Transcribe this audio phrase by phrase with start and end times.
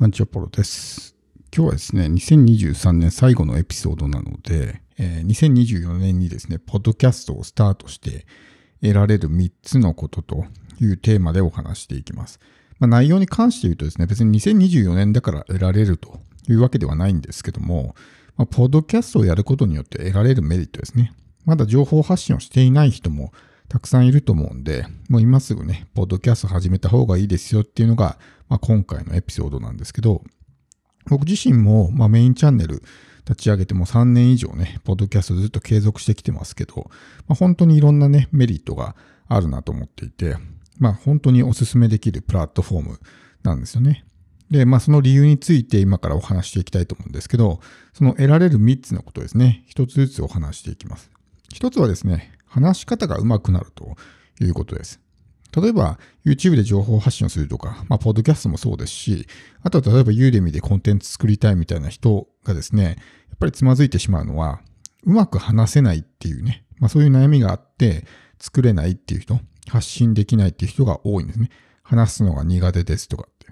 [0.00, 1.14] こんにちは、ポロです。
[1.54, 8.24] 今日はですね、2023年最後のエピソードなので、えー、2024年にですね、ポッドキャストをスタートして
[8.80, 10.46] 得られる3つのことと
[10.80, 12.40] いうテーマでお話していきます。
[12.78, 17.94] まあ、内容に関して言うとですね、別に2024年だから得られるというわけではないんですけども、
[18.38, 21.12] まあ、ポッドキャストをやることによって得られるメリットですね。
[21.44, 23.34] まだ情報発信をしていない人も
[23.68, 28.18] たくさんいると思うんで、もう今すぐね、ポッドキャスト始めた方がいいですよっていうのが、
[28.50, 30.22] まあ、今回のエピソードなんですけど、
[31.06, 32.82] 僕自身も、まあ、メインチャンネル
[33.20, 36.90] 立ち上げても3年以上ね、ポッドキャストずっと継続してきてますけど、
[37.26, 38.94] まあ、本当にいろんなね、メリットが
[39.28, 40.36] あるなと思っていて、
[40.80, 43.00] まあ本当にお勧めできるプラットフォーム
[43.44, 44.04] なんですよね。
[44.50, 47.60] で、まあその理由について今からお話していきたいと思うんですけど、
[47.92, 51.10] その得られる3つのことですね、1つずつお話していきます。
[51.54, 53.96] 1つはですね、話し方が上手くなると
[54.40, 55.00] いうことです。
[55.56, 59.26] 例えば、YouTube で情報発信をするとか、まあ、ポッドキャストもそうですし、
[59.62, 62.84] あとは例えば Udemy でコンテンツ作りたいみたいな人がですね、
[63.28, 64.60] やっぱりつまずいてしまうのは、
[65.04, 68.04] うまく話せないっていうね、まあ、そういう悩みがあって、
[68.38, 71.50] 作れないっていう人、発信できないっていう人が多いんですね。
[71.82, 73.46] 話すのが苦手ですとかって。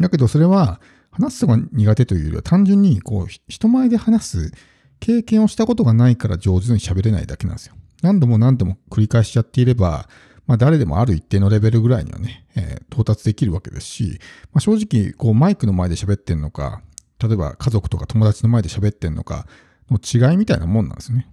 [0.00, 0.80] だけどそれは、
[1.10, 4.52] 話すのが苦手というよりは単純に、こう、人前で話す
[4.98, 7.74] 経験をしたことがないから上手に喋れないだけなんですよ。
[8.02, 10.08] 何度も何度も繰り返しちゃっていれば、
[10.46, 14.20] まあ誰でもある一定のレベルぐらいにはね、えー、到達できるわけですし、
[14.52, 16.82] まあ、正直、こうマイクの前で喋ってんのか、
[17.18, 19.46] 例えば家族とか友達の前で喋ってんのか
[19.90, 21.28] の違いみたいなもんなんですね。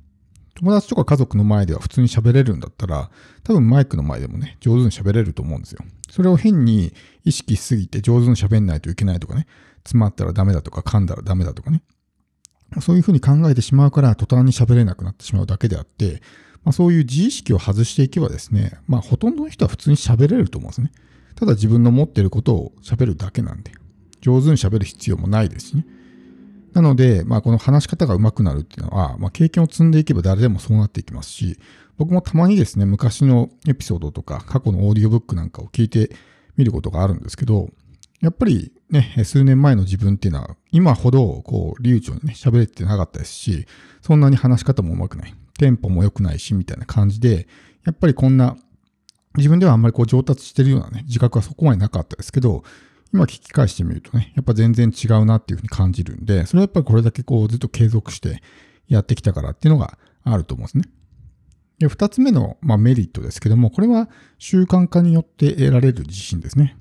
[0.56, 3.10] 友達とか家族の前では普通に喋れるんだったら、
[3.44, 5.84] 多分マイクの前でもね、上手に喋れると思うんですよ。
[6.10, 9.48] それを変に意識しすぎて上手に喋んないといけないとかね、
[9.84, 11.82] 詰まったらダメだとか噛んだらダメだとかね。
[12.80, 16.22] そういうふうに考えてしまうから途端に喋れなくなってしまうだけであって、
[16.64, 20.92] まあ、そういう自意識を外していけばですね、まあ、ほとんどの人は普通に喋れると思うんですね。
[21.36, 23.72] ただ自分の持っていることを喋るだけなんで、
[24.22, 25.86] 上手に喋る必要もないですしね。
[26.74, 31.58] なので、まあ、この話し方が上手くなるっていうのは、まあ、経験を積んでいけば誰でもそうなっていきますし、
[31.98, 36.12] 僕もたまにですね、昔のエピソードとか、過去のオーディオブックなんかを聞いて
[36.56, 37.70] みることがあるんですけど、
[38.22, 43.66] やっぱりね、数年前の自分っていうのは、今ほど、こう、流暢にね、喋れてなかったですし、
[44.02, 45.34] そんなに話し方も上手くない。
[45.58, 47.48] テンポも良くないし、みたいな感じで、
[47.86, 48.58] やっぱりこんな、
[49.38, 52.64] 自分ではあんまりこう上達してるようなね、自覚はそこまでなかったですけど、
[53.14, 58.42] 今聞き返してみるとね、やっぱ全然違うなっていうふうに感じるんで、それはやっぱりこれだけこうずっと継続して
[58.88, 60.84] やってきたからっていうのがあると思うんですね。
[61.80, 66.78] で、二つ目の、まあ、メリットですけども、これは習慣化によって得られる自信ですね。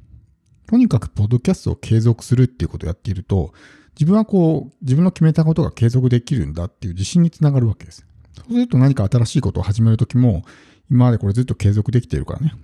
[0.67, 3.53] とにかくポッドキャストを継続するっていうことをやっていると、
[3.95, 8.07] 自分はこう、自分の決めたことが継続できるんだっていう自信につながるわけです。
[8.35, 10.45] そうすると何か新しいことを始めるときも、
[10.91, 12.55] 今までこれずっと継続できているからね。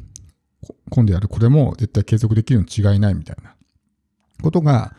[0.91, 3.55] 今度やるこれも絶対継続できるに違いないみたいな
[4.43, 4.97] ことが、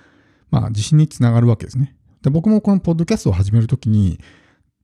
[0.50, 1.96] まあ自信につながるわけですね。
[2.22, 4.20] で僕もこのポッドキャストを始めるときに、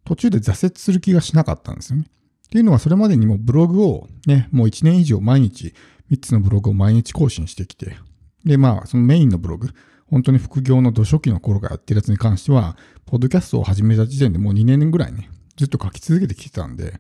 [0.06, 2.06] 途中で挫折する気がしなかったんですよね。
[2.08, 5.74] っていうのはそれまでにもブログをね、もう1年以上毎日
[6.12, 7.98] 3つのブログを毎日更新してきて、
[8.46, 9.70] で、まあ、そのメインのブログ、
[10.08, 17.00] 本当に副業の土初期の頃からやってるやつに関しては、ポッドキャストを始めた時点でもう2年ぐらいね、ずっと書き続けてきてたんで、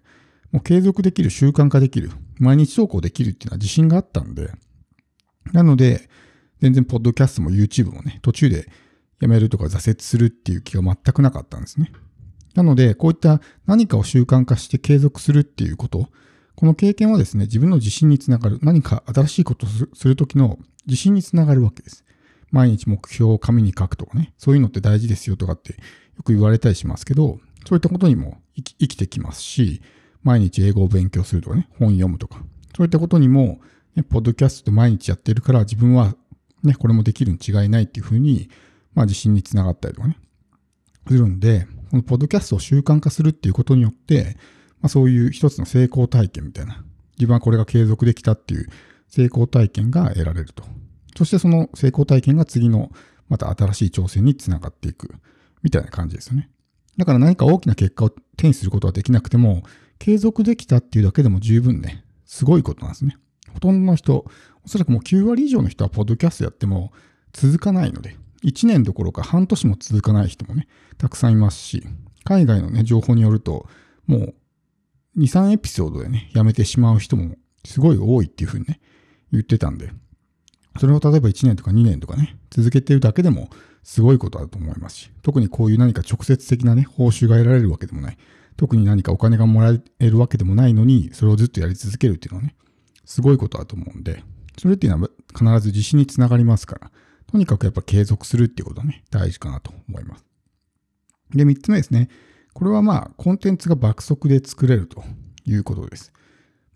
[0.52, 4.52] もう継続できる、習慣化できる、毎日投稿できるっていうのは自信があったんで、
[5.52, 6.10] なので、
[6.62, 8.70] 全然ポッドキャストも YouTube もね、途中で
[9.20, 11.92] やめるとか挫折するっていう気が全くなかったんですね。
[12.56, 16.10] なので、こういった何かを習慣化して継続するっていうこと、
[16.56, 22.06] この経験はですね、自分の自信につながる、何か新しいことをするときの自信につながるわけです。
[22.52, 25.78] 毎日目標を紙に書くとかね、そういうのって大事ですよとかってよ
[26.24, 29.82] く言われたりしますけど、そういったことにも生きてきますし、
[30.22, 32.44] 毎日英語を勉強するとかね、本読むとか、
[32.76, 33.60] そういったことにも、
[33.96, 36.16] ね、ポッドキャスト毎日やってるから自分は
[36.64, 38.50] ね、これもできるに違いないっていうふうに、
[38.94, 40.18] まあ自信につながったりとかね、
[41.08, 44.38] するんで、このポッドキャストを習慣化するっていうことによって、
[44.82, 46.84] まあそういう一つの成功体験みたいな、
[47.18, 48.70] 自分はこれが継続できたっていう
[49.10, 50.64] 成功体験が得られると。
[51.16, 52.92] そしてその成功体験が次の
[53.30, 55.14] また新しい挑戦につながっていく
[55.62, 56.50] みたいな感じですよね。
[56.98, 59.64] だから何か大きな結果を手にすることはできなくても、
[60.00, 63.18] 継続できたっていうだけでも十分ね、すごいことなんですね。
[63.54, 64.26] ほとんどの人、
[64.64, 66.92] おそらくもう9割以上の人はポッドキャストやっても
[67.32, 70.68] 続かないので、1年どころか半年も続かない人もね、
[70.98, 71.84] たくさんいますし、
[72.24, 73.68] 海外のね、情報によると、
[74.06, 74.36] もう
[75.18, 77.36] 2、3エピソードでね、やめてしまう人も
[77.66, 78.80] すごい多いっていうふうにね、
[79.32, 79.92] 言ってたんで、
[80.80, 83.50] それを例えば1年とか2年とかね、続けてるだけでも
[83.84, 88.18] すごいことだと思いますし、特にこういう何か直接的なね、報酬が得られるわけでもない、
[88.56, 92.56] 特に何かお金がもらえるわけでもないのに、それをずっとやり続けるっていうのはね、
[93.06, 94.24] すごいことだと思うんで、
[94.58, 96.92] それっていうのは必ず自信につながりますから、
[97.28, 100.26] とにかくやっぱ継続するっていうことはね、大事かなと思います。
[101.32, 102.10] で、3つ目ですね。
[102.54, 105.04] これはまあ、コンテンツが爆速で作れると
[105.46, 106.14] いうことです。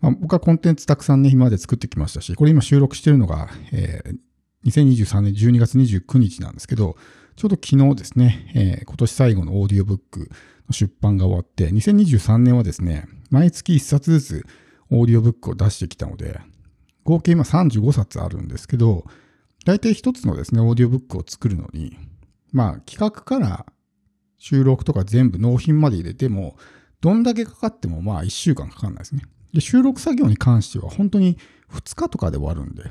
[0.00, 4.18] まあ、僕はコンテンツたくさんね、今まで作ってきましたし、これ今収録してるのが、えー、
[4.66, 6.96] 2023年12月29日なんですけど、
[7.36, 10.28] ちょうど昨日ですね、えー、今年最後のオーディオブック
[10.66, 14.46] の出版が終わって、2023年はですね、毎月1冊ずつ
[14.90, 16.40] オーディオブックを出してきたので、
[17.04, 19.04] 合計今35冊あるんですけど、
[19.64, 21.96] 大体一つのですね、オーディオブックを作るのに、
[22.52, 23.66] まあ企画から
[24.38, 26.56] 収録とか全部納品まで入れても、
[27.00, 29.22] どんだけかかってもまあ1週間かかんないですね。
[29.52, 31.38] で、収録作業に関しては本当に
[31.70, 32.90] 2日とかで終わるんで、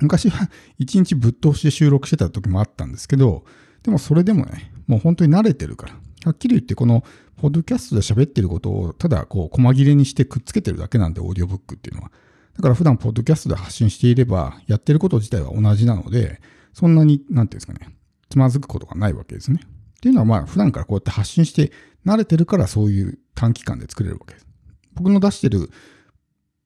[0.00, 0.48] 昔は
[0.80, 3.44] 1日ぶっ通して収録してた時もあったんですけど、
[3.82, 5.94] でもそれでもね、もう本当に慣れてるから。
[6.24, 7.04] はっきり言ってこの、
[7.36, 12.10] ポッドキャストで喋ってることをただこう、細切れにしてくっつけてるだけなんで、オーディオブックっていうのは。
[12.56, 16.40] だから普段ポッドキャストで発信していれば、やってること自体は同じなので、
[16.72, 17.94] そんなに、なんていうんですかね、
[18.28, 19.60] つまずくことがないわけですね。
[19.64, 21.72] っていうのはまあ、普段からこうやって発信して
[22.06, 24.46] 慣れてるからそういう短期間で作れるわけです。
[24.94, 25.70] 僕の出してる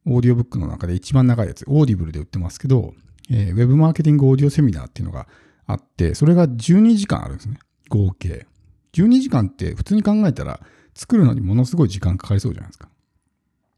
[0.07, 2.95] オーディオブックの中で一番長いやつ、オーディブルで売ってますけど、
[3.31, 5.27] えー、ウェブマーケティングオーディオセミナーっていうのが
[5.67, 7.59] あって、それが12時間あるんですね。
[7.89, 8.47] 合計。
[8.93, 10.61] 12時間って普通に考えたら
[10.95, 12.89] 作るのにものすごい時間かかりそうじゃないですか。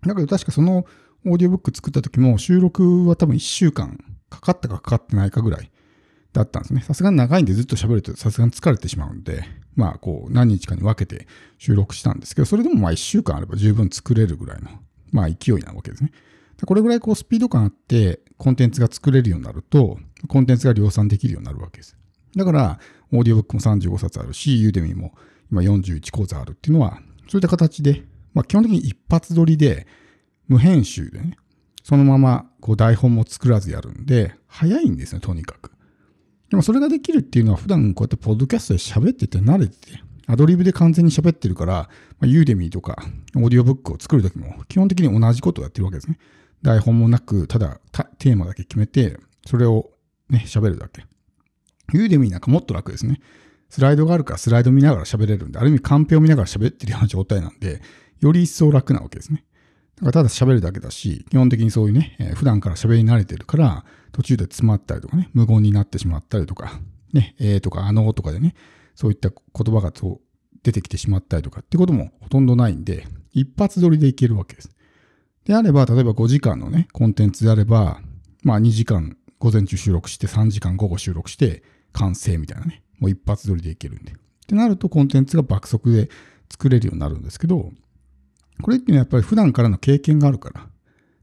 [0.07, 0.85] だけど確かその
[1.27, 3.99] オーディオブック作った時も収録は多分1週間
[4.29, 5.71] かかったかかかってないかぐらい
[6.33, 6.83] だったんですね。
[6.83, 9.45] さすがに長いんでずっと喋るとさすがに疲れてしまうんで、
[9.77, 11.27] まあこう何日かに分けて
[11.59, 14.71] 収録したんですけど、それでもまあ1週間あれば十分作れるぐらいの
[15.13, 16.11] まあ勢いなわけですね。
[16.67, 19.99] これぐらいこうスピード感あってコンテンツが作れるようになると、
[20.29, 21.97] コンテンツが量産できるようになるわけです。
[22.37, 22.79] だから、
[23.13, 25.15] オーディオブックも35冊あるし、ユーデミも
[25.51, 28.03] 今41講座あるっていうのは、そういった形で、
[28.33, 29.87] まあ基本的に一発撮りで、
[30.49, 31.37] 無編集でね、
[31.83, 35.71] そのままこう台本も作らずやるんで、早いんですね、とにかく。
[36.51, 41.89] でもそれができるっていうのは普段こうやってポッドキャストで喋ってて慣れてて、アドリブで完全に喋ってるから、
[42.23, 42.97] ユーデミーとか
[43.37, 46.19] オーディオブックを作るときも基本的に同じことをやってるわけですね。
[46.65, 47.79] 台本もなく、ただ
[48.19, 49.91] テーマだけ決めて、それを
[50.31, 51.05] ね、喋るだけ。
[51.93, 53.21] ユーデミーなんかもっと楽ですね。
[53.69, 57.83] スライドがあるからスライド見ながら喋れるんで、ある意味カンペを見ながら喋ってるような状態なんで、
[58.21, 59.45] より一層楽なわけですね。
[59.97, 66.81] だからただ喋るだけだし、基本的にそういうね、えー、普段から喋り慣れてるから、途中で詰まったりとかね、無言になってしまったりとか、
[67.13, 68.55] ね、えーとかあのーとかでね、
[68.95, 70.21] そういった言葉がそう
[70.63, 74.71] 出てきてしまったりとかってこともほとんどないんで、一発撮りでいけるわけです。
[75.45, 78.01] であれば、例えば5時間のね、コンテンツであれば、
[78.43, 81.63] まあ2時間午前中収録して3時間午後収録して
[81.93, 84.13] 完成みたいなね、もう一発撮りでいけるんで。
[84.13, 84.15] っ
[84.47, 86.11] てなるとコンテンツが爆速で
[86.51, 87.73] 作れるようになるんですけど、
[88.63, 90.67] これっていうのはやっぱり普段からの経験があるから、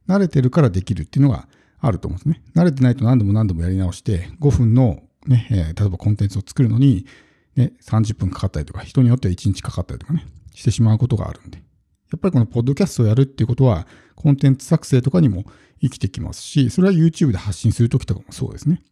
[0.07, 1.47] 慣れてるからできるっていうのが
[1.79, 2.43] あると思うんですね。
[2.55, 7.05] 慣れてないと何度も何度もやり直して、5分のね、例えばコンテンツを作るのに、
[7.55, 11.63] ね、30分かかったりとか、人によっては1日かかったりとかね、してしまうことがあるんで。
[12.11, 15.45] やっぱりこのポッドキャストをやるっていうことは、コンテンツ作成とかにも
[15.81, 18.83] 生きてきますし、それは YouTube で発信するときとかもそうですね。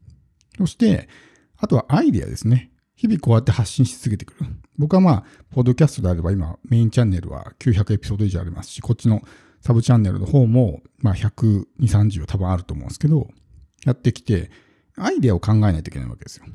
[0.58, 1.10] そして、
[1.58, 2.72] あとはアイデアですね。
[2.96, 4.50] 日々こうやって発信し続けてくる。
[4.78, 9.22] 僕はまあ、ポッドキャストであれば今、メインチャンネルは900エピソード以上ありますし、こっちの
[9.62, 13.28] サブチャンネルの方も、まあ、120、30多分あると思うんですけど、
[13.86, 14.52] やってきて、
[14.96, 16.46] アイデアを考えないといけないわけですよ。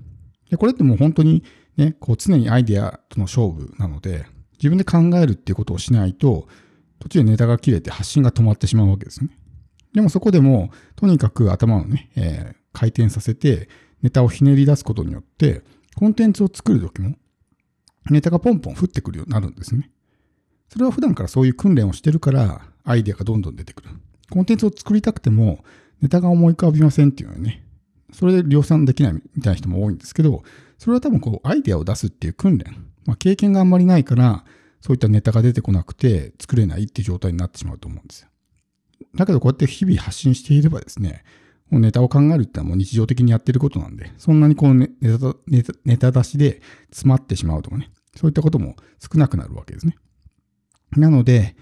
[0.50, 1.44] で、これってもう本当に
[1.76, 6.48] ね、こう常にアイデアとの勝負なので、自分で考えるっていうことをしないと、
[6.98, 9.30] 途中でネタが切れて発信が止まってしまうわけですね。
[9.92, 13.68] でもそこでも、とにかく頭をね、えー、回転させて、
[14.02, 15.62] ネタをひねり出すことによって、
[15.96, 17.16] コンテンツを作るときも、
[18.10, 19.90] ネタがポンポン降ってくるようになるんですね。
[20.68, 23.90] それは普段からそういう訓練をしてるから、アイデアがどんどん出てくる。
[24.30, 25.64] コンテンツを作りたくても、
[26.00, 27.64] ネタが思い浮かびませんっていうのはね、
[28.12, 30.42] それで量産できないみたいな人も多いんですけど、
[30.78, 32.86] それは多分こう、アイデアを出すっていう訓練。
[33.06, 34.44] まあ、経験があんまりないから、
[34.84, 38.28] そういったネタが出てこなくて作れないっていう状態になってしまうと思うんですよ。
[39.14, 41.24] だけどこうやって日々発信していればですね、
[41.70, 44.88] もうネタを考えるってのはもう日常的にやってることなんで、そんなにこうネ
[45.18, 49.96] タネタネタ出しで詰まってしまうとかね、そういったことも少なくなるわけですね。
[50.96, 51.56] なので、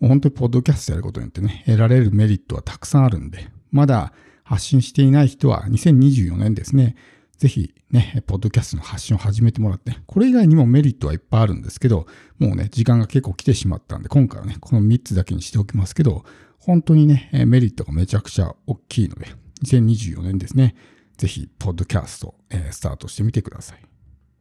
[0.00, 6.96] 本当にポッドキャストやることによってね、得られるメリットはたくさんあるんで、まだ発信していない人は2024年ですね、
[7.38, 12.06] ぜひね、ポッドキャストの発信を始めてもらって、これ以外にもメリットはいっぱいあるんですけど、
[12.38, 16.24] もうね、時間が結構来てしまったんで、今回はね、この3つだけにしておきますけど、
[16.58, 19.26] 本当にね、メリットがめちゃくちゃ大きいので、
[19.64, 20.74] 2024年ですね、
[21.16, 23.93] ぜひ、ポッドキャスト、えー、スタートしてみてください。